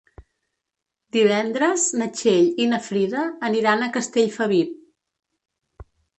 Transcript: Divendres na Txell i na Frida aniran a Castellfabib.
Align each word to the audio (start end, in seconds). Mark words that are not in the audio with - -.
Divendres 1.17 1.83
na 2.03 2.07
Txell 2.21 2.49
i 2.65 2.67
na 2.73 2.81
Frida 2.87 3.27
aniran 3.51 3.83
a 3.83 3.93
Castellfabib. 4.01 4.75